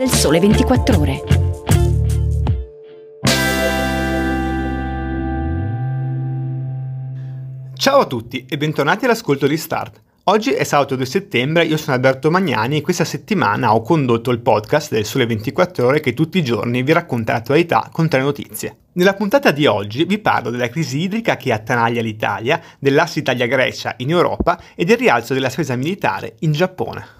del 0.00 0.08
Sole 0.08 0.40
24 0.40 0.98
Ore. 0.98 1.22
Ciao 7.74 7.98
a 7.98 8.06
tutti 8.06 8.46
e 8.48 8.56
bentornati 8.56 9.04
all'ascolto 9.04 9.46
di 9.46 9.58
Start. 9.58 10.00
Oggi 10.24 10.52
è 10.52 10.64
sabato 10.64 10.96
2 10.96 11.04
settembre, 11.04 11.66
io 11.66 11.76
sono 11.76 11.96
Alberto 11.96 12.30
Magnani 12.30 12.78
e 12.78 12.80
questa 12.80 13.04
settimana 13.04 13.74
ho 13.74 13.82
condotto 13.82 14.30
il 14.30 14.40
podcast 14.40 14.90
del 14.90 15.04
Sole 15.04 15.26
24 15.26 15.86
Ore 15.86 16.00
che 16.00 16.14
tutti 16.14 16.38
i 16.38 16.44
giorni 16.44 16.82
vi 16.82 16.92
racconta 16.94 17.34
l'attualità 17.34 17.90
con 17.92 18.08
tre 18.08 18.22
notizie. 18.22 18.76
Nella 18.92 19.12
puntata 19.12 19.50
di 19.50 19.66
oggi 19.66 20.04
vi 20.04 20.18
parlo 20.18 20.48
della 20.48 20.70
crisi 20.70 21.00
idrica 21.00 21.36
che 21.36 21.52
attanaglia 21.52 22.00
l'Italia, 22.00 22.58
dell'asse 22.78 23.18
Italia-Grecia 23.18 23.96
in 23.98 24.08
Europa 24.08 24.58
e 24.74 24.86
del 24.86 24.96
rialzo 24.96 25.34
della 25.34 25.50
spesa 25.50 25.76
militare 25.76 26.36
in 26.38 26.52
Giappone. 26.52 27.19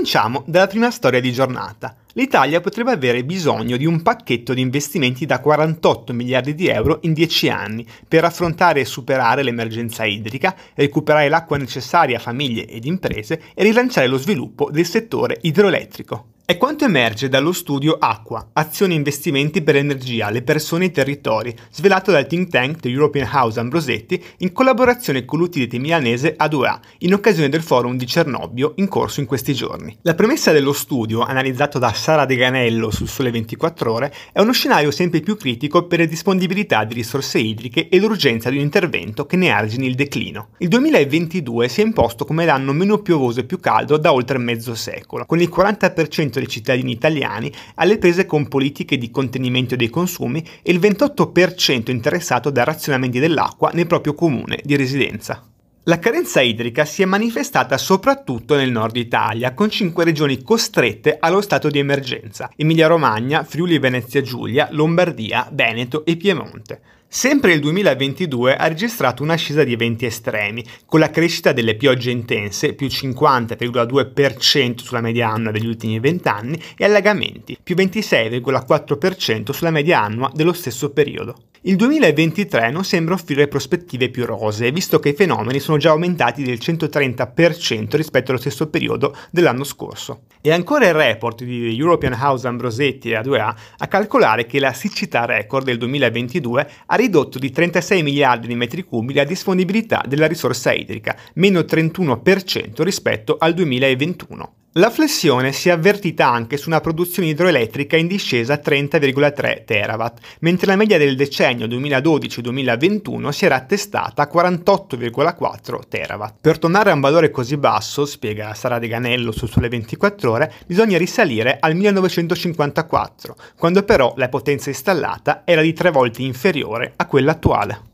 Cominciamo 0.00 0.44
dalla 0.46 0.66
prima 0.66 0.90
storia 0.90 1.20
di 1.20 1.30
giornata. 1.30 1.94
L'Italia 2.14 2.60
potrebbe 2.60 2.90
avere 2.90 3.24
bisogno 3.24 3.76
di 3.76 3.86
un 3.86 4.02
pacchetto 4.02 4.52
di 4.52 4.60
investimenti 4.60 5.26
da 5.26 5.38
48 5.38 6.12
miliardi 6.12 6.56
di 6.56 6.66
euro 6.66 6.98
in 7.02 7.12
10 7.12 7.48
anni 7.48 7.86
per 8.08 8.24
affrontare 8.24 8.80
e 8.80 8.84
superare 8.84 9.44
l'emergenza 9.44 10.04
idrica, 10.04 10.56
recuperare 10.74 11.28
l'acqua 11.28 11.56
necessaria 11.56 12.16
a 12.16 12.20
famiglie 12.20 12.66
ed 12.66 12.84
imprese 12.84 13.40
e 13.54 13.62
rilanciare 13.62 14.08
lo 14.08 14.18
sviluppo 14.18 14.70
del 14.72 14.86
settore 14.86 15.38
idroelettrico. 15.42 16.30
È 16.50 16.56
quanto 16.56 16.84
emerge 16.84 17.28
dallo 17.28 17.52
studio 17.52 17.96
Acqua, 18.00 18.48
azioni 18.54 18.94
e 18.94 18.96
investimenti 18.96 19.62
per 19.62 19.76
l'energia, 19.76 20.30
le 20.30 20.42
persone 20.42 20.86
e 20.86 20.86
i 20.88 20.90
territori, 20.90 21.56
svelato 21.70 22.10
dal 22.10 22.26
think 22.26 22.48
tank 22.48 22.80
The 22.80 22.88
European 22.88 23.28
House 23.32 23.60
Ambrosetti 23.60 24.20
in 24.38 24.50
collaborazione 24.50 25.24
con 25.24 25.38
l'utility 25.38 25.78
milanese 25.78 26.34
A2A, 26.36 26.80
in 26.98 27.14
occasione 27.14 27.48
del 27.48 27.62
forum 27.62 27.96
di 27.96 28.04
Cernobbio 28.04 28.72
in 28.78 28.88
corso 28.88 29.20
in 29.20 29.26
questi 29.26 29.54
giorni. 29.54 29.96
La 30.02 30.16
premessa 30.16 30.50
dello 30.50 30.72
studio, 30.72 31.20
analizzato 31.20 31.78
da 31.78 31.86
Sara 32.10 32.24
De 32.24 32.34
Ganello 32.34 32.90
sul 32.90 33.06
Sole 33.06 33.30
24 33.30 33.92
Ore, 33.92 34.12
è 34.32 34.40
uno 34.40 34.50
scenario 34.50 34.90
sempre 34.90 35.20
più 35.20 35.36
critico 35.36 35.86
per 35.86 36.00
le 36.00 36.08
disponibilità 36.08 36.82
di 36.82 36.94
risorse 36.94 37.38
idriche 37.38 37.88
e 37.88 38.00
l'urgenza 38.00 38.50
di 38.50 38.56
un 38.56 38.64
intervento 38.64 39.26
che 39.26 39.36
ne 39.36 39.50
argini 39.50 39.86
il 39.86 39.94
declino. 39.94 40.48
Il 40.58 40.66
2022 40.66 41.68
si 41.68 41.82
è 41.82 41.84
imposto 41.84 42.24
come 42.24 42.44
l'anno 42.44 42.72
meno 42.72 42.98
piovoso 42.98 43.38
e 43.38 43.44
più 43.44 43.60
caldo 43.60 43.96
da 43.96 44.12
oltre 44.12 44.38
mezzo 44.38 44.74
secolo, 44.74 45.24
con 45.24 45.40
il 45.40 45.52
40% 45.54 46.30
dei 46.30 46.48
cittadini 46.48 46.90
italiani 46.90 47.52
alle 47.76 47.96
prese 47.96 48.26
con 48.26 48.48
politiche 48.48 48.98
di 48.98 49.12
contenimento 49.12 49.76
dei 49.76 49.88
consumi 49.88 50.44
e 50.64 50.72
il 50.72 50.80
28% 50.80 51.92
interessato 51.92 52.50
da 52.50 52.64
razionamenti 52.64 53.20
dell'acqua 53.20 53.70
nel 53.72 53.86
proprio 53.86 54.14
comune 54.14 54.58
di 54.64 54.74
residenza. 54.74 55.44
La 55.84 55.98
carenza 55.98 56.42
idrica 56.42 56.84
si 56.84 57.00
è 57.00 57.06
manifestata 57.06 57.78
soprattutto 57.78 58.54
nel 58.54 58.70
nord 58.70 58.96
Italia, 58.96 59.54
con 59.54 59.70
cinque 59.70 60.04
regioni 60.04 60.42
costrette 60.42 61.16
allo 61.18 61.40
stato 61.40 61.70
di 61.70 61.78
emergenza: 61.78 62.50
Emilia-Romagna, 62.54 63.44
Friuli 63.44 63.78
Venezia 63.78 64.20
Giulia, 64.20 64.68
Lombardia, 64.72 65.48
Veneto 65.50 66.04
e 66.04 66.18
Piemonte. 66.18 66.80
Sempre 67.08 67.54
il 67.54 67.60
2022 67.60 68.56
ha 68.56 68.68
registrato 68.68 69.22
un'ascesa 69.22 69.64
di 69.64 69.72
eventi 69.72 70.04
estremi, 70.04 70.62
con 70.84 71.00
la 71.00 71.08
crescita 71.08 71.52
delle 71.52 71.74
piogge 71.76 72.10
intense, 72.10 72.74
più 72.74 72.86
50,2% 72.86 74.82
sulla 74.82 75.00
media 75.00 75.30
annua 75.30 75.50
degli 75.50 75.66
ultimi 75.66 75.98
20 75.98 76.28
anni, 76.28 76.62
e 76.76 76.84
allagamenti, 76.84 77.56
più 77.60 77.74
26,4% 77.74 79.50
sulla 79.52 79.70
media 79.70 80.02
annua 80.02 80.30
dello 80.34 80.52
stesso 80.52 80.90
periodo. 80.90 81.36
Il 81.64 81.76
2023 81.76 82.70
non 82.70 82.84
sembra 82.84 83.12
offrire 83.12 83.46
prospettive 83.46 84.08
più 84.08 84.24
rosee, 84.24 84.72
visto 84.72 84.98
che 84.98 85.10
i 85.10 85.14
fenomeni 85.14 85.60
sono 85.60 85.76
già 85.76 85.90
aumentati 85.90 86.42
del 86.42 86.56
130% 86.58 87.96
rispetto 87.96 88.30
allo 88.30 88.40
stesso 88.40 88.70
periodo 88.70 89.14
dell'anno 89.30 89.64
scorso. 89.64 90.22
E 90.40 90.52
ancora 90.52 90.88
il 90.88 90.94
report 90.94 91.44
di 91.44 91.76
European 91.76 92.14
House 92.18 92.46
Ambrosetti 92.46 93.10
e 93.10 93.20
A2A 93.20 93.54
a 93.76 93.86
calcolare 93.88 94.46
che 94.46 94.58
la 94.58 94.72
siccità 94.72 95.26
record 95.26 95.66
del 95.66 95.76
2022 95.76 96.70
ha 96.86 96.94
ridotto 96.94 97.38
di 97.38 97.50
36 97.50 98.02
miliardi 98.02 98.46
di 98.46 98.54
metri 98.54 98.82
cubi 98.82 99.12
la 99.12 99.24
disponibilità 99.24 100.02
della 100.06 100.26
risorsa 100.26 100.72
idrica, 100.72 101.14
meno 101.34 101.60
31% 101.60 102.82
rispetto 102.82 103.36
al 103.38 103.52
2021. 103.52 104.54
La 104.74 104.90
flessione 104.90 105.50
si 105.50 105.68
è 105.68 105.72
avvertita 105.72 106.28
anche 106.28 106.56
su 106.56 106.68
una 106.68 106.80
produzione 106.80 107.30
idroelettrica 107.30 107.96
in 107.96 108.06
discesa 108.06 108.52
a 108.52 108.60
30,3 108.64 109.64
terawatt, 109.64 110.20
mentre 110.42 110.68
la 110.68 110.76
media 110.76 110.96
del 110.96 111.16
decennio 111.16 111.66
2012-2021 111.66 113.30
si 113.30 113.46
era 113.46 113.56
attestata 113.56 114.22
a 114.22 114.30
48,4 114.32 115.80
terawatt. 115.88 116.36
Per 116.40 116.58
tornare 116.60 116.92
a 116.92 116.94
un 116.94 117.00
valore 117.00 117.32
così 117.32 117.56
basso, 117.56 118.06
spiega 118.06 118.54
Sara 118.54 118.78
De 118.78 118.86
Ganello 118.86 119.32
su 119.32 119.46
Sole 119.46 119.68
24 119.68 120.30
ore, 120.30 120.52
bisogna 120.66 120.98
risalire 120.98 121.56
al 121.58 121.74
1954, 121.74 123.36
quando 123.58 123.82
però 123.82 124.14
la 124.18 124.28
potenza 124.28 124.68
installata 124.68 125.42
era 125.44 125.62
di 125.62 125.72
tre 125.72 125.90
volte 125.90 126.22
inferiore 126.22 126.92
a 126.94 127.06
quella 127.06 127.32
attuale. 127.32 127.89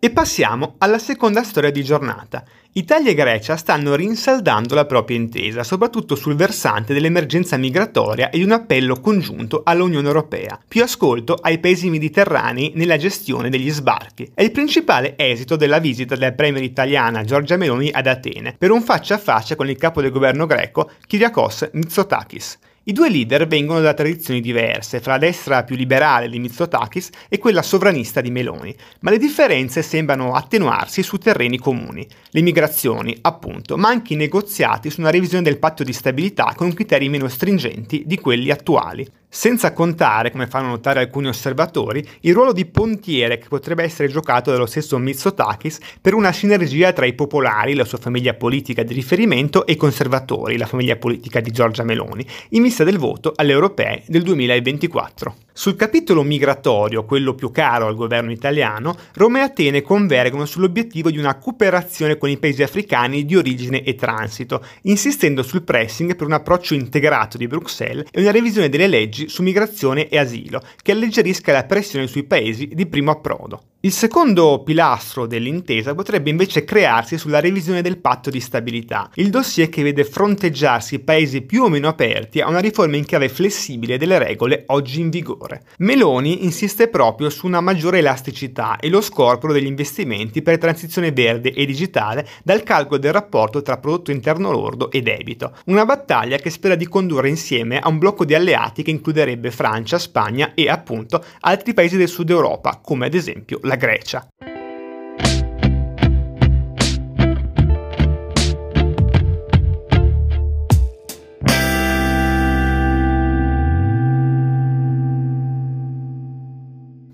E 0.00 0.10
passiamo 0.10 0.76
alla 0.78 1.00
seconda 1.00 1.42
storia 1.42 1.72
di 1.72 1.82
giornata. 1.82 2.44
Italia 2.74 3.10
e 3.10 3.14
Grecia 3.14 3.56
stanno 3.56 3.96
rinsaldando 3.96 4.76
la 4.76 4.84
propria 4.84 5.16
intesa, 5.16 5.64
soprattutto 5.64 6.14
sul 6.14 6.36
versante 6.36 6.94
dell'emergenza 6.94 7.56
migratoria 7.56 8.30
e 8.30 8.38
di 8.38 8.44
un 8.44 8.52
appello 8.52 9.00
congiunto 9.00 9.62
all'Unione 9.64 10.06
Europea. 10.06 10.56
Più 10.68 10.84
ascolto 10.84 11.34
ai 11.34 11.58
paesi 11.58 11.90
mediterranei 11.90 12.70
nella 12.76 12.96
gestione 12.96 13.50
degli 13.50 13.70
sbarchi. 13.70 14.30
È 14.32 14.42
il 14.42 14.52
principale 14.52 15.14
esito 15.16 15.56
della 15.56 15.80
visita 15.80 16.14
della 16.14 16.30
premier 16.30 16.62
italiana 16.62 17.24
Giorgia 17.24 17.56
Meloni 17.56 17.90
ad 17.90 18.06
Atene, 18.06 18.54
per 18.56 18.70
un 18.70 18.82
faccia 18.82 19.16
a 19.16 19.18
faccia 19.18 19.56
con 19.56 19.68
il 19.68 19.76
capo 19.76 20.00
del 20.00 20.12
governo 20.12 20.46
greco 20.46 20.92
Kyriakos 21.08 21.70
Mitsotakis. 21.72 22.58
I 22.88 22.92
due 22.92 23.10
leader 23.10 23.46
vengono 23.46 23.80
da 23.80 23.92
tradizioni 23.92 24.40
diverse, 24.40 25.00
fra 25.00 25.12
la 25.12 25.18
destra 25.18 25.62
più 25.62 25.76
liberale 25.76 26.26
di 26.26 26.38
Mitsotakis 26.38 27.10
e 27.28 27.36
quella 27.36 27.60
sovranista 27.60 28.22
di 28.22 28.30
Meloni, 28.30 28.74
ma 29.00 29.10
le 29.10 29.18
differenze 29.18 29.82
sembrano 29.82 30.32
attenuarsi 30.32 31.02
su 31.02 31.18
terreni 31.18 31.58
comuni. 31.58 32.08
Le 32.30 32.40
migrazioni, 32.40 33.14
appunto, 33.20 33.76
ma 33.76 33.88
anche 33.90 34.14
i 34.14 34.16
negoziati 34.16 34.88
su 34.88 35.00
una 35.00 35.10
revisione 35.10 35.44
del 35.44 35.58
patto 35.58 35.84
di 35.84 35.92
stabilità 35.92 36.54
con 36.56 36.72
criteri 36.72 37.10
meno 37.10 37.28
stringenti 37.28 38.04
di 38.06 38.18
quelli 38.18 38.50
attuali. 38.50 39.06
Senza 39.30 39.74
contare, 39.74 40.30
come 40.30 40.46
fanno 40.46 40.68
notare 40.68 41.00
alcuni 41.00 41.28
osservatori, 41.28 42.02
il 42.20 42.32
ruolo 42.32 42.54
di 42.54 42.64
pontiere 42.64 43.36
che 43.36 43.46
potrebbe 43.46 43.82
essere 43.82 44.08
giocato 44.08 44.50
dallo 44.50 44.64
stesso 44.64 44.96
Mitsotakis 44.96 45.78
per 46.00 46.14
una 46.14 46.32
sinergia 46.32 46.94
tra 46.94 47.04
i 47.04 47.12
popolari, 47.12 47.74
la 47.74 47.84
sua 47.84 47.98
famiglia 47.98 48.32
politica 48.32 48.82
di 48.82 48.94
riferimento, 48.94 49.66
e 49.66 49.72
i 49.72 49.76
conservatori, 49.76 50.56
la 50.56 50.64
famiglia 50.64 50.96
politica 50.96 51.40
di 51.40 51.50
Giorgia 51.50 51.84
Meloni, 51.84 52.26
in 52.50 52.62
vista 52.62 52.84
del 52.84 52.96
voto 52.96 53.34
alle 53.36 53.52
europee 53.52 54.02
del 54.06 54.22
2024. 54.22 55.34
Sul 55.52 55.74
capitolo 55.74 56.22
migratorio, 56.22 57.04
quello 57.04 57.34
più 57.34 57.50
caro 57.50 57.88
al 57.88 57.96
governo 57.96 58.30
italiano, 58.30 58.96
Roma 59.14 59.40
e 59.40 59.42
Atene 59.42 59.82
convergono 59.82 60.46
sull'obiettivo 60.46 61.10
di 61.10 61.18
una 61.18 61.36
cooperazione 61.36 62.16
con 62.16 62.30
i 62.30 62.38
paesi 62.38 62.62
africani 62.62 63.24
di 63.24 63.34
origine 63.34 63.82
e 63.82 63.96
transito, 63.96 64.64
insistendo 64.82 65.42
sul 65.42 65.62
pressing 65.62 66.14
per 66.14 66.28
un 66.28 66.34
approccio 66.34 66.74
integrato 66.74 67.36
di 67.36 67.48
Bruxelles 67.48 68.06
e 68.12 68.20
una 68.20 68.30
revisione 68.30 68.68
delle 68.68 68.86
leggi 68.86 69.17
leggi 69.18 69.28
su 69.28 69.42
migrazione 69.42 70.08
e 70.08 70.18
asilo, 70.18 70.62
che 70.80 70.92
alleggerisca 70.92 71.52
la 71.52 71.64
pressione 71.64 72.06
sui 72.06 72.22
paesi 72.22 72.68
di 72.68 72.86
primo 72.86 73.10
approdo. 73.10 73.62
Il 73.80 73.92
secondo 73.92 74.64
pilastro 74.64 75.28
dell'intesa 75.28 75.94
potrebbe 75.94 76.30
invece 76.30 76.64
crearsi 76.64 77.16
sulla 77.16 77.38
revisione 77.38 77.80
del 77.80 77.98
patto 77.98 78.28
di 78.28 78.40
stabilità, 78.40 79.08
il 79.14 79.30
dossier 79.30 79.68
che 79.68 79.84
vede 79.84 80.02
fronteggiarsi 80.02 80.96
i 80.96 80.98
paesi 80.98 81.42
più 81.42 81.62
o 81.62 81.68
meno 81.68 81.86
aperti 81.86 82.40
a 82.40 82.48
una 82.48 82.58
riforma 82.58 82.96
in 82.96 83.04
chiave 83.04 83.28
flessibile 83.28 83.96
delle 83.96 84.18
regole 84.18 84.64
oggi 84.66 84.98
in 84.98 85.10
vigore. 85.10 85.62
Meloni 85.76 86.44
insiste 86.44 86.88
proprio 86.88 87.30
su 87.30 87.46
una 87.46 87.60
maggiore 87.60 87.98
elasticità 87.98 88.80
e 88.80 88.88
lo 88.88 89.00
scorporo 89.00 89.52
degli 89.52 89.66
investimenti 89.66 90.42
per 90.42 90.58
transizione 90.58 91.12
verde 91.12 91.52
e 91.52 91.64
digitale 91.64 92.26
dal 92.42 92.64
calcolo 92.64 92.98
del 92.98 93.12
rapporto 93.12 93.62
tra 93.62 93.78
prodotto 93.78 94.10
interno 94.10 94.50
lordo 94.50 94.90
e 94.90 95.02
debito, 95.02 95.54
una 95.66 95.84
battaglia 95.84 96.38
che 96.38 96.50
spera 96.50 96.74
di 96.74 96.88
condurre 96.88 97.28
insieme 97.28 97.78
a 97.78 97.88
un 97.88 97.98
blocco 97.98 98.24
di 98.24 98.34
alleati 98.34 98.82
che 98.82 98.90
includerebbe 98.90 99.52
Francia, 99.52 100.00
Spagna 100.00 100.50
e 100.54 100.68
appunto 100.68 101.24
altri 101.42 101.74
paesi 101.74 101.96
del 101.96 102.08
sud 102.08 102.30
Europa, 102.30 102.80
come 102.82 103.06
ad 103.06 103.14
esempio 103.14 103.60
la 103.68 103.76
Grecia. 103.76 104.26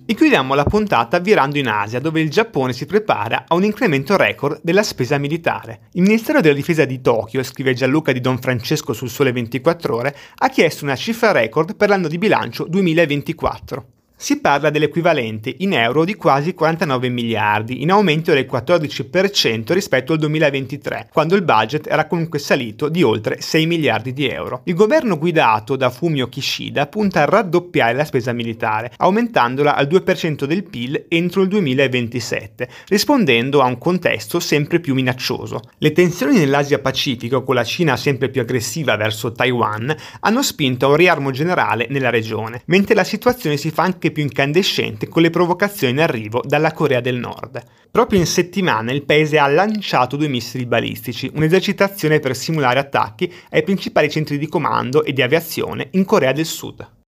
E 0.07 0.17
chiudiamo 0.17 0.55
la 0.55 0.65
puntata 0.65 1.19
virando 1.19 1.59
in 1.59 1.67
Asia, 1.67 1.99
dove 1.99 2.21
il 2.21 2.31
Giappone 2.31 2.73
si 2.73 2.87
prepara 2.87 3.47
a 3.49 3.55
un 3.55 3.65
incremento 3.65 4.17
record 4.17 4.61
della 4.63 4.83
spesa 4.85 5.19
militare. 5.19 5.89
Il 5.95 6.03
Ministero 6.03 6.41
della 6.41 6.55
Difesa 6.55 6.85
di 6.85 7.01
Tokyo, 7.01 7.43
scrive 7.43 7.75
Gianluca 7.75 8.13
di 8.13 8.21
Don 8.21 8.39
Francesco 8.39 8.93
sul 8.93 9.11
Sole 9.11 9.33
24 9.33 9.97
Ore, 9.97 10.17
ha 10.37 10.49
chiesto 10.51 10.85
una 10.85 10.95
cifra 10.95 11.33
record 11.33 11.75
per 11.75 11.89
l'anno 11.89 12.07
di 12.07 12.19
bilancio 12.19 12.65
2024 12.69 13.94
si 14.17 14.41
parla 14.41 14.71
dell'equivalente 14.71 15.55
in 15.59 15.73
euro 15.75 16.05
di 16.05 16.15
quasi 16.15 16.55
49 16.55 17.09
miliardi, 17.09 17.83
in 17.83 17.91
aumento 17.91 18.33
del 18.33 18.49
14% 18.51 19.73
rispetto 19.73 20.13
al 20.13 20.19
2023, 20.19 21.09
quando 21.13 21.35
il 21.35 21.43
budget 21.43 21.87
era 21.89 22.07
comunque 22.07 22.39
salito 22.39 22.89
di 22.89 23.03
oltre 23.03 23.41
6 23.41 23.67
miliardi 23.67 24.13
di 24.13 24.27
euro. 24.29 24.63
Il 24.65 24.75
governo 24.75 25.19
guidato 25.19 25.77
da 25.77 25.91
Fumio 25.91 26.29
Kishida 26.29 26.87
punta 26.87 27.23
a 27.23 27.27
raddoppiare 27.27 27.93
la 27.93 28.05
spesa 28.05 28.33
militare, 28.33 28.93
aumentandola 28.97 29.75
al 29.75 29.87
2% 29.87 30.45
del 30.45 30.65
PIL 30.65 31.07
entro 31.09 31.43
il 31.43 31.49
2027, 31.49 32.69
rispondendo 32.89 33.61
a 33.61 33.67
un 33.67 33.79
contesto 33.79 34.41
sempre 34.41 34.81
più 34.81 34.95
minaccioso. 34.95 35.61
Le 35.79 35.93
tensioni 35.93 36.39
nell'Asia 36.39 36.79
Pacifico, 36.79 37.43
con 37.43 37.55
la 37.55 37.65
Cina 37.65 37.97
sempre 37.97 38.31
più 38.31 38.41
aggressiva 38.41 38.97
verso 38.97 39.33
Taiwan, 39.33 39.95
hanno 40.21 40.43
spinto 40.43 40.87
a 40.87 40.91
un 40.91 40.97
riarmo 40.97 41.31
generale 41.31 41.87
nella 41.91 42.11
regione, 42.11 42.63
mentre 42.67 42.95
la 42.95 43.05
situazione 43.05 43.57
si 43.57 43.71
fa 43.71 43.83
anche 43.83 44.04
anche 44.05 44.11
più 44.11 44.23
incandescente 44.23 45.09
con 45.09 45.23
le 45.23 45.31
provocazioni 45.31 45.95
in 45.95 46.01
arrivo 46.01 46.43
dalla 46.45 46.73
Corea 46.73 47.01
del 47.01 47.17
Nord. 47.17 47.63
Proprio 47.91 48.19
in 48.19 48.27
settimana 48.27 48.93
il 48.93 49.05
paese 49.05 49.39
ha 49.39 49.47
lanciato 49.47 50.17
due 50.17 50.29
missili 50.29 50.67
balistici, 50.67 51.31
un'esercitazione 51.33 52.21
per 52.21 52.37
simulare 52.37 52.81
attacchi 52.81 53.33
ai 53.51 53.63
principali 53.63 54.11
centri 54.11 54.37
di 54.37 54.49
comando 54.49 55.05
e 55.05 55.13
di 55.13 55.23
aviazione 55.23 55.89
in 55.93 56.05
Corea 56.05 56.33
del 56.33 56.45
Sud. 56.45 57.04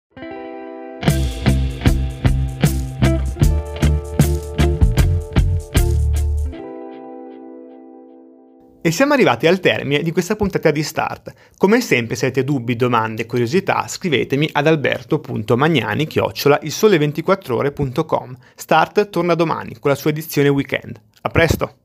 E 8.85 8.91
siamo 8.91 9.13
arrivati 9.13 9.47
al 9.47 9.59
termine 9.59 10.03
di 10.03 10.11
questa 10.11 10.35
puntata 10.35 10.69
di 10.69 10.83
Start. 10.83 11.33
Come 11.57 11.81
sempre, 11.81 12.15
se 12.15 12.27
avete 12.27 12.43
dubbi, 12.43 12.75
domande 12.75 13.25
curiosità, 13.25 13.87
scrivetemi 13.87 14.47
ad 14.51 14.67
alberto.magnani 14.67 16.05
chiocciola 16.05 16.59
il 16.61 16.69
sole24ore.com. 16.69 18.37
Start 18.53 19.09
torna 19.09 19.33
domani 19.33 19.79
con 19.79 19.89
la 19.89 19.97
sua 19.97 20.11
edizione 20.11 20.49
weekend. 20.49 21.01
A 21.21 21.29
presto! 21.29 21.84